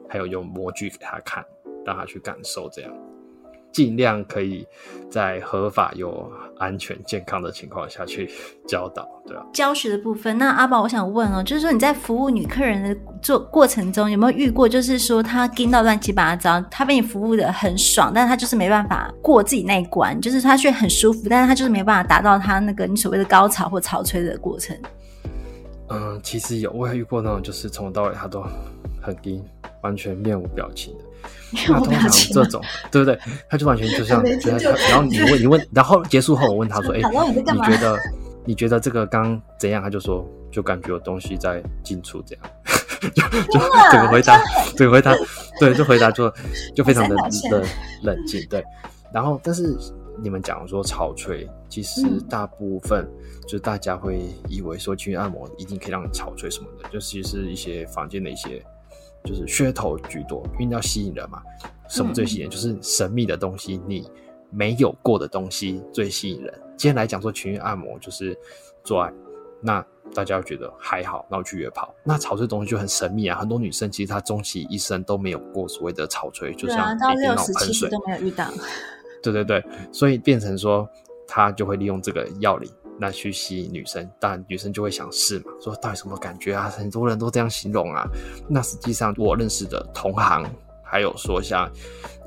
[0.09, 1.45] 还有用模具给他看，
[1.85, 2.91] 让他去感受这样。
[3.71, 4.67] 尽量可以
[5.09, 8.29] 在合法又安全健康的情况下去
[8.67, 9.45] 教导，对吧？
[9.53, 24.77] 教学的部分，那阿宝，我想问哦，就是说你在服务女客人的做过程中，有没有遇过，就是说她听到乱七八糟，她被你服务的很爽，但是她就是没办法过自己那一关，就是她却很舒服，但是她就是没办法达到她那个你所谓的高潮或潮吹的过程。
[25.89, 28.43] 嗯，其实有，我也遇过那种，就是从头到尾她都
[29.01, 29.43] 很硬，
[29.81, 31.03] 完全面无表情的。
[31.67, 33.19] 那通常这种，对不对？
[33.49, 34.23] 他就完全就像，
[34.89, 37.99] 然后你问你问，然后结束后我问他说：“哎、欸，你觉得
[38.45, 42.45] 你觉得这个刚怎样？”他就说：“就感觉有东西在进出，这样。
[43.01, 43.59] ”就就
[43.91, 44.39] 怎么回答，
[44.77, 45.13] 整个回答，
[45.59, 46.31] 对，就回答就
[46.75, 47.15] 就非常的
[47.49, 47.65] 的
[48.03, 48.41] 冷静。
[48.49, 48.63] 对，
[49.13, 49.75] 然后但是
[50.21, 53.05] 你们讲说潮吹，其实大部分
[53.43, 58.63] 就是大家会以为说去按摩一定可以让你潮吹什么的，就其实是一些房间的一些。
[59.23, 61.41] 就是噱头居多，因为要吸引人嘛。
[61.87, 62.49] 什么最吸引人？
[62.49, 64.09] 嗯、就是神秘的东西，你
[64.49, 66.53] 没有过的东西最吸引人。
[66.77, 68.37] 今天来讲说情欲按摩就是
[68.83, 69.13] 做爱，
[69.61, 71.93] 那大家觉得还好，那我去约炮。
[72.03, 78.47] 那潮吹东西就很神秘啊，很多女生其实她终其一生都没有过所谓的潮吹，就像每天那种喷水都没有遇到。
[79.21, 80.89] 对对对，所以变成说
[81.27, 82.71] 她就会利用这个要领。
[83.01, 86.69] 那去吸引女生，当然女生就会想试嘛，说到底什么感觉啊？
[86.69, 88.07] 很多人都这样形容啊。
[88.47, 90.45] 那实际上我认识的同行，
[90.83, 91.67] 还有说像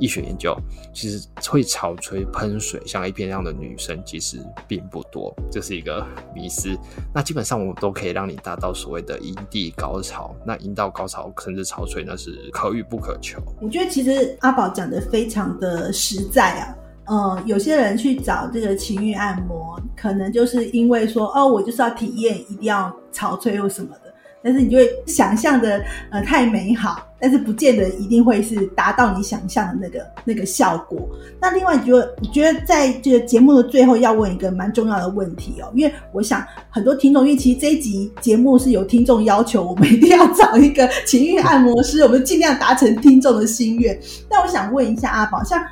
[0.01, 0.53] 医学研究，
[0.93, 6.77] 其实会潮吹喷水像 A 片那样的女生其实并不多，这是一个迷思。
[7.15, 13.41] 那基本上我们都可以让你达到所谓的阴蒂高潮，那阴道高潮甚至潮吹那是可遇不可求。
[13.63, 16.75] 我觉得其实阿宝讲的非常的实在啊。
[17.07, 24.13] 呃，有些人去找这个情欲按摩，可能就是因为说，哦，我就是要体验，一定要潮吹或什么的。
[24.43, 31.09] 但是你就会想象的呃太美好，但是不见得一定会是达到你想象的那个那个效果。
[31.41, 43.99] 那另外，你觉得你觉得在这个节目的最后要问一个蛮重要的问题哦，因为我想很多听众，因为其实这一集节目是有听众要求，我们一定要找一个情欲按摩师，我们尽量达成听众的心愿。
[44.31, 45.63] 那我想问一下阿宝，像。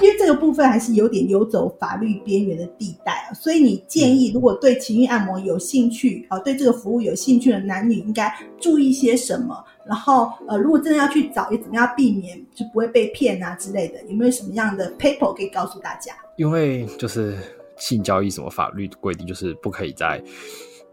[0.00, 8.30] 因为这个部分还是有点游走法律边缘的地带啊，所以你建议，如果对情欲按摩有兴趣啊，对这个服务有兴趣的男女应该
[8.60, 9.64] 注意些什么？
[9.86, 14.02] 然后呃，如果真的要去找，也怎么样避免就不会被骗啊之类的？
[14.08, 16.14] 有没有什么样的 paper 可以告诉大家？
[16.36, 17.38] 因为就是
[17.78, 20.22] 性交易什么法律规定，就是不可以在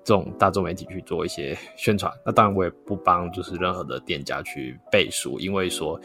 [0.05, 2.09] 这种大众媒体去做一些宣传。
[2.25, 5.99] 那当然我也不帮就是任何的店家去背书，因为说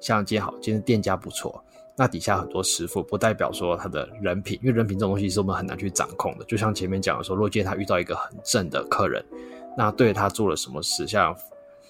[0.00, 1.64] 像今天好，今天店家不错。
[1.94, 6.44] 那底下很多师傅，不代表说他的人品，因为人品这种东西是我们很难去掌控的。
[6.46, 9.22] 就像前面讲的说，若见他遇到一个很正的客人，
[9.76, 11.36] 那对他做了什么事，像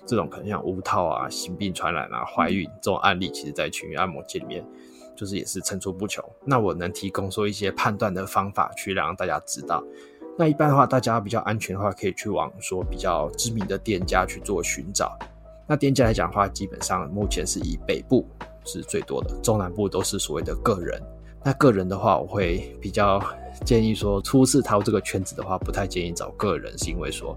[0.04, 4.66] 这种可能像无套啊、性病传染啊、怀孕这种案例，其实在情欲按摩界里面，
[5.14, 6.24] 就是也是层出不穷。
[6.44, 9.82] 那我能提供说一些判断的方法，去让大家知道。
[10.36, 15.16] 那一般的话，大家比较安全的话，可以去往说比较知名的店家去做寻找。
[15.68, 18.26] 那店家来讲的话，基本上目前是以北部。
[18.64, 21.00] 是最多的，中南部都是所谓的个人。
[21.44, 23.20] 那个人的话，我会比较
[23.64, 27.36] 建议说，初次踏入这个圈子的话，不太建议找个人，是因为说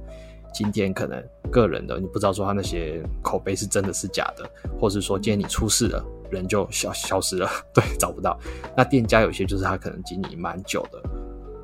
[0.53, 4.47] 今天可能个人的你不知道说他那些口碑是真的是假的，
[4.79, 8.39] 或是说今天你出事了，人就消消失了， 对，找不到。
[8.77, 11.01] 那店家有些就是他可能经营蛮久的，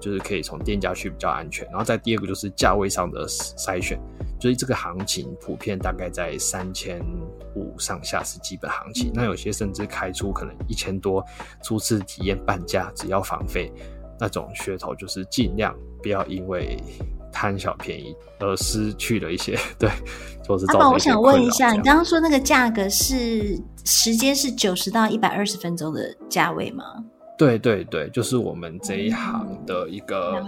[0.01, 1.65] 就是可以从店家去比较安全。
[1.69, 3.97] 然后再第二个就是价位上的筛选。
[4.41, 6.99] 所以这个行情普遍大概在三千
[7.55, 11.23] 五上下是基本行情，那有些甚至开出可能一千多，
[11.63, 13.71] 初次体验半价，只要房费，
[14.19, 16.75] 那种噱头就是尽量不要因为
[17.31, 19.91] 贪小便宜而失去了一些， 对，
[20.43, 20.65] 就是。
[20.69, 26.83] 阿宝，我想问一下，你刚刚说那个价格是时间是九十到一百二十分钟的价位吗？
[27.41, 30.39] 对对对，就是我们这一行的一个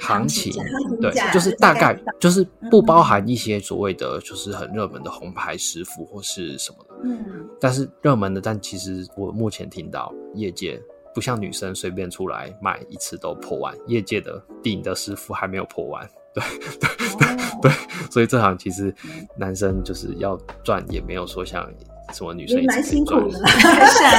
[0.00, 0.52] 行情，
[1.00, 10.82] 对，就是大概就是不包含一些所谓的就是很热门的红牌师傅或是什么的，嗯，但是热门的，但其实我目前听到业界
[11.14, 16.42] 不像女生随便出来卖一次都破万，业界的顶的师傅还没有破万，对
[16.80, 17.72] 对对对，
[18.10, 18.92] 所以这行其实
[19.36, 21.72] 男生就是要赚，也没有说像
[22.12, 23.48] 什么女生蛮辛苦的啦，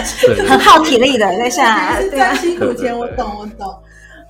[0.04, 3.74] 是 很耗体力的，在下是赚辛苦钱，我懂我懂。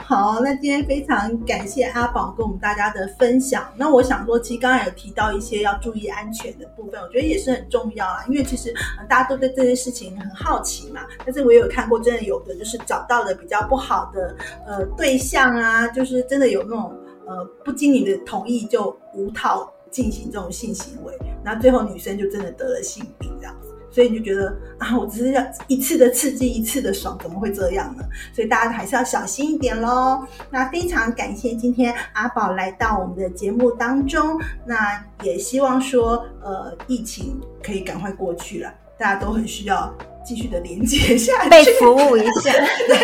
[0.04, 3.72] 好，那今天非常感谢阿宝跟我们大家的分享。
[3.78, 8.26] 那我想说，其实刚刚有提到一些要注意安全的部分，我觉得也是很重要啊。
[8.28, 8.74] 因为其实
[9.08, 11.02] 大家都对这些事情很好奇嘛。
[11.24, 14.36] 但是我也有看过，真的有的就是找到了比较不好的
[14.68, 16.92] 呃对象啊，就是真的有那种
[17.28, 23.68] 呃不经你的同意就无套进行这种性行为，那最后女生就真的得了性病这样子。
[23.94, 28.04] 所以你就觉得啊，我只是要一次的刺激，一次的爽，怎么会这样呢？
[28.34, 30.26] 所以大家还是要小心一点喽。
[30.50, 39.94] 那非常感谢今天阿宝来到我们的节目当中，那也希望说，呃，疫情可以赶快过去了，大家都很需要。
[40.24, 42.52] 继续的连接下去，被服务一下，
[42.88, 42.98] 对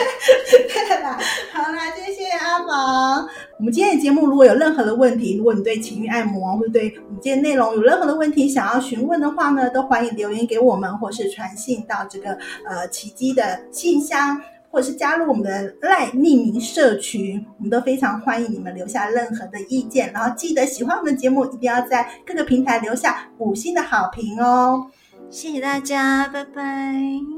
[0.68, 1.20] 对啦，
[1.52, 3.28] 好啦，谢谢阿宝。
[3.58, 20.14] 我们今天的节目如果有任何的问题，如果你对情欲按摩或者对我们今天内容有任何的问题想要询问的话呢，都欢迎留言给我们，或是传信到这个呃奇迹的信箱，或者是加入我们的 LINE 匿名社群，我们都非常欢迎你们留下任何的意见。
[20.14, 24.86] 然后记得喜欢我们的节目，一定要在各个平台留下五星的好评哦。
[25.30, 26.94] 谢谢大家，拜拜，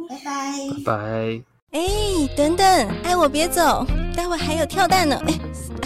[0.08, 1.44] 拜拜，拜拜。
[1.72, 1.82] 哎，
[2.38, 2.66] 等等，
[3.04, 5.20] 爱我别走，待会还有跳蛋呢。
[5.26, 5.34] 哎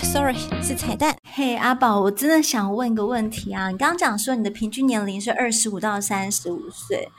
[0.03, 1.15] ，sorry，是彩蛋。
[1.33, 7.09] 嘿，阿宝，我真的想问个问题啊，你刚刚讲说你的平均年龄是二十五到三十五岁，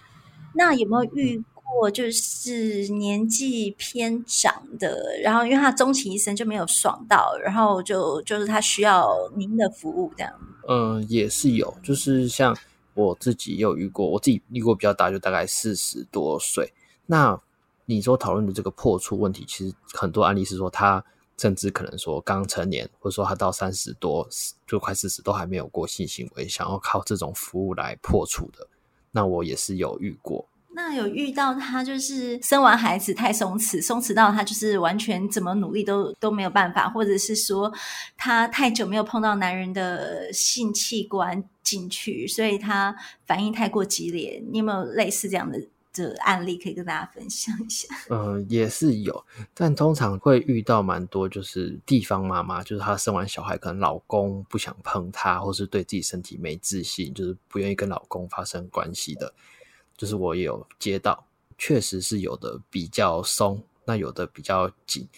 [0.54, 10.32] 那有没有遇过就是年纪偏长的，然后因为他终其一生就没有爽到，然后就就是他需要您的服务这样？
[10.68, 12.54] 嗯，也是有，就是像。
[12.94, 16.72] 我自己有遇过，我自己遇过比较大，就大概四十多岁。
[17.06, 17.38] 那
[17.84, 21.04] 你说讨论的这个破处问题，其实很多案例是说他
[21.36, 24.26] 甚至可能说刚成年，或者说他到三十多
[24.66, 28.66] 就快四十都还没有过性行为，想要靠这种服务来破处的。
[29.10, 30.48] 那我也是有遇过。
[30.74, 37.72] 那有遇到他就是生完孩子太松弛，松弛到他就是完全怎么努力都都没有办法，或者是说
[38.16, 44.42] 他太久没有碰到男人的性器官进去，所以他反应太过激烈。
[44.50, 45.60] 你有没有类似这样的
[45.92, 47.86] 的案例可以跟大家分享一下？
[48.10, 59.32] 嗯， 也是有，但通常会遇到蛮多，就是地方妈妈，就是她生完小孩，可能老公不想碰她，或是对自己身体没自信，就是不愿意跟老公发生关系的。
[59.96, 61.26] 就是我也有接到，
[61.56, 65.08] 确实是有的比较松，那有的比较紧。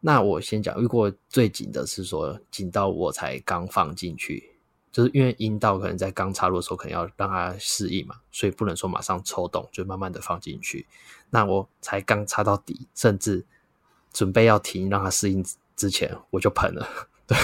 [0.00, 4.50] 那我先讲，遇过最紧的是说紧到我才刚放进去，
[4.92, 10.86] 就是因为阴道可能在刚插入的时候，可能要让它适应嘛，所以不能说马上抽动，就慢慢的放进去。
[11.30, 13.46] 那我才刚插到底，甚至
[14.12, 15.42] 准备要停让它适应
[15.74, 16.86] 之前，我就喷了。
[17.26, 17.38] 对，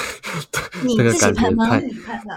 [0.83, 1.81] 你这个感觉太，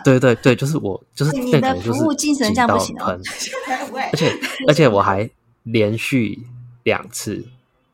[0.03, 3.19] 对对对，就是我就是你的服务精神这样不行哦。
[4.11, 5.29] 而且而且我还
[5.63, 6.47] 连续
[6.83, 7.45] 两次，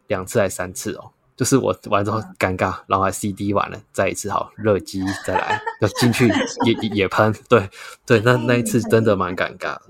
[0.06, 6.28] 两次还三次哦，就是我完之后尴尬，然后还 CD 完了，再一次好热机再来， 要进去
[6.66, 7.68] 也也喷，对
[8.06, 9.82] 对，那那一次真的蛮尴尬的。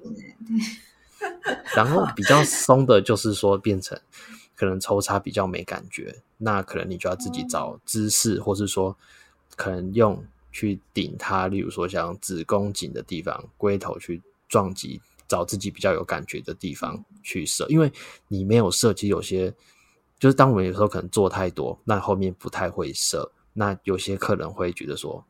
[1.75, 3.99] 然后比较松的就是说变成
[4.55, 8.95] 可能抽插比较没感觉，那可能你就要自己找姿势，或是说。
[9.59, 17.65] 可能用去顶它，例如说像子宫颈的地方，龟头去撞击，找自己比较有感觉的地方去射。
[17.67, 17.91] 因为
[18.29, 19.53] 你没有射，其实有些
[20.17, 23.29] 就是当我们有时候可能做太多，那后面不太会射。
[23.51, 25.21] 那有些客人会觉得说，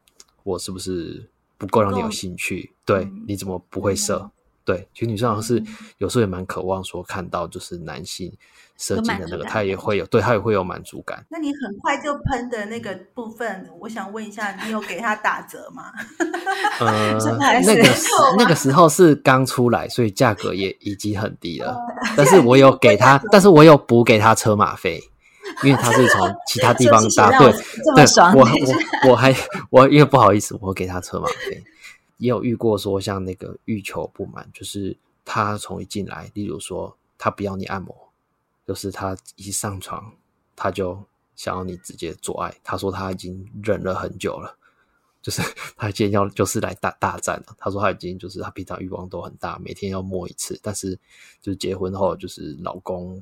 [0.44, 2.72] 我是不是不够让你有兴趣？
[2.86, 4.30] 对，你怎么不会射？
[4.74, 5.64] 对，其实女生好像是
[5.98, 8.32] 有时候也蛮渴望说看到就是男性。
[8.82, 11.22] 射精的那个，他也会有，对他也会有满足感。
[11.28, 15.92] 那你很快就喷的那个部分，我想问一下，你有给他打折吗？
[16.80, 17.84] 呃， 那个
[18.38, 21.78] 那个时候是刚出来，所以价格也已经很低了。
[22.16, 24.98] 但是我有给他，但是我有补给他车马费，
[25.62, 27.38] 因为他是从其他地 方搭。
[27.38, 28.48] 对，对，我
[29.04, 29.36] 我我还
[29.72, 31.62] 我因为不好意思，我给他车马费。
[32.20, 37.94] 也有遇过说像那个欲求不满，就是他从一进来，例如说他不要你按摩。
[38.68, 40.14] 就是他一上床，
[40.56, 41.04] 他就
[41.36, 42.56] 想要你直接做爱。
[42.64, 44.56] 他说他已经忍了很久了，
[45.24, 45.42] 就是
[45.76, 47.56] 他今天要就是来大大战了。
[47.58, 50.94] 他说他已经就是他平常欲望都很大，每天要摸一次，但是
[51.42, 53.20] 就是结婚后就是老公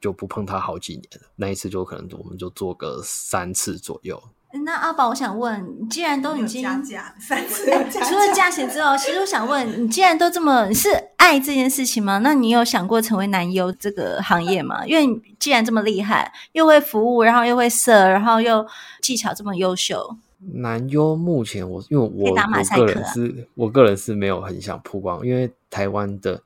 [0.00, 1.28] 就不碰他好几年了。
[1.34, 4.22] 那一次就可能我们就做个三次左右。
[4.62, 12.18] 那阿宝，我想问，你既然都已经加价三次，除了价钱之后，其实我想问你，既然都这么是爱这件事情吗？
[12.18, 14.86] 那你有想过成为男优这个行业吗？
[14.86, 18.64] 因为你既然这么厉害，又会服务，然后又会色，然后又
[19.02, 22.34] 技巧这么优秀，男优目前我因为我我
[22.76, 26.40] 个人是我个人是没有很想曝光，因为台湾的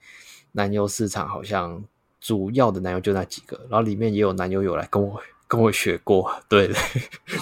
[0.53, 1.85] 男优市场好像
[2.21, 6.69] 主要的男优就那几个，然后里面也有男优有来跟我跟我学过， 对。
[6.69, 6.77] 对，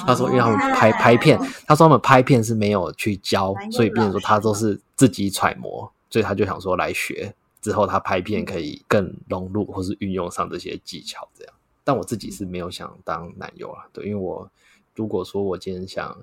[0.07, 11.53] 他说因为他们拍拍片，他说他们拍片是没有去教，所以变成说他都是自己揣摩，所以他就想说来学之后他拍片可以更融入或是运用上这些技巧这样，
[11.85, 14.49] 但我自己是没有想当男友啊，对，因为我。
[14.99, 16.17] 如果说我今天想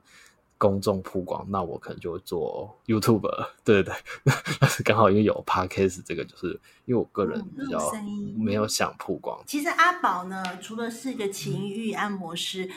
[0.64, 3.94] 公众曝光，那我可能就会做 YouTuber，对对
[4.24, 4.34] 对。
[4.62, 7.92] 但 是刚好因为有 Podcast 这个，就是因为我个人比较
[8.38, 9.38] 没有想曝光。
[9.46, 12.72] 其实阿宝呢，除了是一个情欲按摩师，嗯，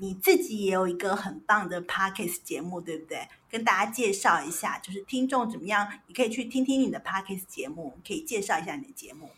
[0.00, 3.28] 你自己也有一个很棒的 Podcast 节目，对不对？
[3.48, 9.30] 跟大家介绍一下，就是听众怎么样，你可以去听听你的 Podcast 节目，可以介绍一下你的节目。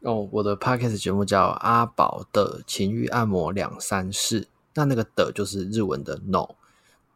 [0.00, 4.48] 哦，我的 Podcast 节目叫阿宝的情欲按摩两三事。
[4.72, 6.46] 那那个的就是日文的 no，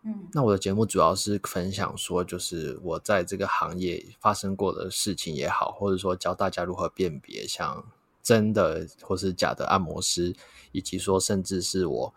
[0.07, 7.83] 嗯，那我的节目主要是分享说，就是我在这个行业发生过的事情也好，或者说教大家如何辨别像
[8.23, 10.35] 真的或是假的按摩师，
[10.73, 12.15] 以及说甚至是我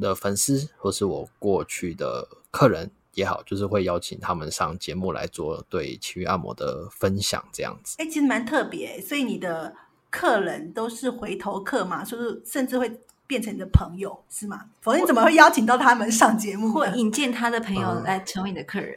[0.00, 7.94] 的粉丝或是我过去的客人也好，就是会邀请他们上节目来做对情欲按摩的分享，这样子。
[8.00, 9.72] 哎、欸，其实蛮特别，所以你的
[10.10, 12.42] 客人都是回头客嘛，是不是？
[12.44, 13.00] 甚至会。
[13.32, 14.66] 变成你的朋友是吗？
[14.82, 18.94] 否则你怎么会邀请到他们上节目，或引荐他的朋友来成为你的客人？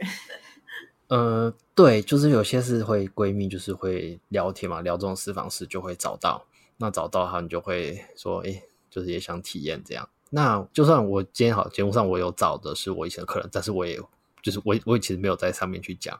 [1.07, 6.45] 呃，对，就是有些是会闺蜜，就是会聊天嘛，聊这种私房事就会找到。
[6.75, 10.09] 那找到他你就会说，哎，就是也想体验这样。
[10.31, 13.97] 那就算我今天好节目上我有找的是我以前的客人，但是我也
[14.41, 16.19] 就是我我其实没有在上面去讲。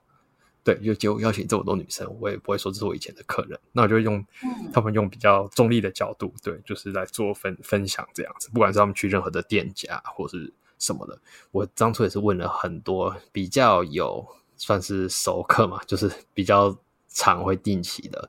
[0.66, 4.26] 对，就就邀请这么多女生，我也不会说这是我以前的客人，那我就用
[4.74, 8.50] 他们用比较中立的角度，对，就是来做分分享这样子。
[8.52, 11.18] 不管是他们去任何的店家或是什么的，
[11.52, 16.76] 我当初也是问了很多比较有算是熟客嘛，就是比较
[17.10, 18.28] 常会定期的，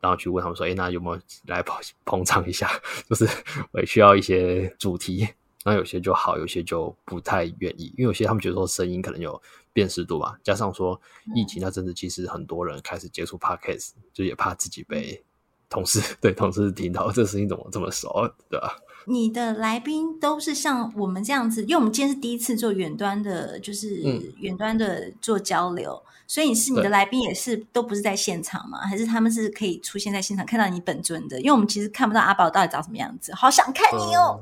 [0.00, 1.76] 然后去问他们说，哎，那有没有来捧
[2.06, 2.70] 捧场一下？
[3.10, 3.28] 就是
[3.72, 5.28] 我也需要一些主题，
[5.64, 9.40] 那有些就好，有些就不太愿意，因为有些他们觉得说声音可能有。
[9.74, 11.00] 辨识度吧，加上说
[11.34, 15.20] 疫情那阵子，其实很多人开始接触 Podcast，就也怕自己被
[15.68, 18.76] 同事 对同事听到这声音怎么这么熟，对吧？
[19.06, 24.02] 你的来宾都是像我们这样子，因为我们今天是第一次做远端的，就是
[24.38, 28.78] 远端的做交流，嗯、所以是你的来宾也是都不是在现场吗？
[28.78, 31.38] 还是他们是可以出现在现场看到你本尊的？
[31.40, 34.40] 因为我们其实看不到阿宝到底长什么样子，好想看你哦。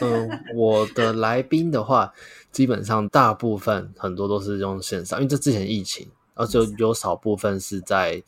[0.00, 2.12] 嗯，嗯我的来宾的话。
[2.52, 8.22] 基本上大部分很多都是用线上，因为这之前疫情，而且有少部分是在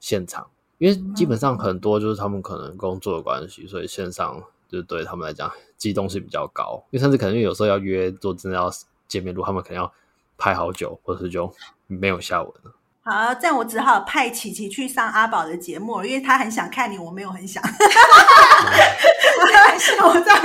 [0.00, 0.44] 现场，
[0.78, 8.70] 因为基本上很多就是他们可能工作的关系，所以线上就对他们来讲机动性比较高，因为甚至可能有时候要约做真的要
[9.06, 9.92] 见面录，他们可能要
[10.36, 11.52] 拍好久，或者是就
[11.86, 12.72] 没有下文了。
[13.00, 17.62] 好，这样我只好派琪琪去上阿宝的节目，因为他很想看你，我没有很想。
[17.62, 20.42] 我开玩笑，我这样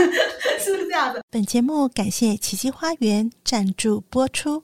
[0.60, 1.22] 是不是这样的？
[1.30, 4.64] 本节目感谢琪琪花园赞助播出。